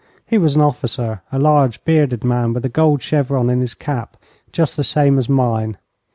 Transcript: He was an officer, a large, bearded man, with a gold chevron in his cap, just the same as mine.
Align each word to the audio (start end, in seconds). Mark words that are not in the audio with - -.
He 0.25 0.39
was 0.39 0.55
an 0.55 0.61
officer, 0.61 1.21
a 1.31 1.37
large, 1.37 1.85
bearded 1.85 2.23
man, 2.23 2.53
with 2.53 2.65
a 2.65 2.69
gold 2.69 3.03
chevron 3.03 3.51
in 3.51 3.61
his 3.61 3.75
cap, 3.75 4.17
just 4.51 4.75
the 4.75 4.83
same 4.83 5.19
as 5.19 5.29
mine. 5.29 5.77